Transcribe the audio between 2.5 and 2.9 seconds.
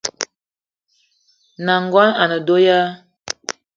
ya?